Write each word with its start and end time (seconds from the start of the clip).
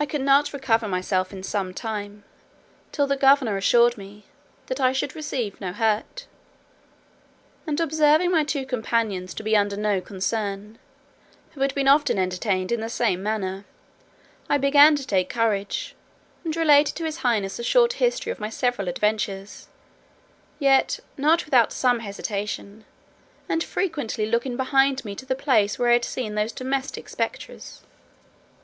I 0.00 0.06
could 0.06 0.22
not 0.22 0.52
recover 0.52 0.88
myself 0.88 1.32
in 1.32 1.44
some 1.44 1.72
time, 1.72 2.24
till 2.90 3.06
the 3.06 3.14
governor 3.16 3.56
assured 3.56 3.96
me, 3.96 4.24
"that 4.66 4.80
I 4.80 4.90
should 4.92 5.14
receive 5.14 5.60
no 5.60 5.72
hurt;" 5.72 6.26
and 7.64 7.78
observing 7.78 8.32
my 8.32 8.42
two 8.42 8.66
companions 8.66 9.32
to 9.34 9.44
be 9.44 9.56
under 9.56 9.76
no 9.76 10.00
concern, 10.00 10.80
who 11.52 11.60
had 11.60 11.72
been 11.76 11.86
often 11.86 12.18
entertained 12.18 12.72
in 12.72 12.80
the 12.80 12.88
same 12.88 13.22
manner, 13.22 13.64
I 14.48 14.58
began 14.58 14.96
to 14.96 15.06
take 15.06 15.28
courage, 15.30 15.94
and 16.42 16.56
related 16.56 16.96
to 16.96 17.04
his 17.04 17.18
highness 17.18 17.60
a 17.60 17.62
short 17.62 17.92
history 17.92 18.32
of 18.32 18.40
my 18.40 18.50
several 18.50 18.88
adventures; 18.88 19.68
yet 20.58 20.98
not 21.16 21.44
without 21.44 21.70
some 21.72 22.00
hesitation, 22.00 22.84
and 23.48 23.62
frequently 23.62 24.26
looking 24.26 24.56
behind 24.56 25.04
me 25.04 25.14
to 25.14 25.24
the 25.24 25.36
place 25.36 25.78
where 25.78 25.90
I 25.90 25.92
had 25.92 26.04
seen 26.04 26.34
those 26.34 26.50
domestic 26.50 27.08
spectres. 27.08 27.82